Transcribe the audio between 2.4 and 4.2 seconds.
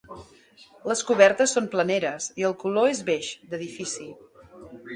i el color és beix, d'edifici.